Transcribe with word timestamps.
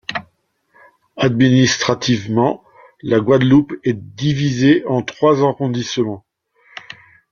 Administrativement, 1.17 2.63
la 3.03 3.19
Guadeloupe 3.19 3.73
est 3.83 3.93
divisée 3.93 4.83
en 4.87 5.03
trois 5.03 5.43
arrondissements. 5.43 6.25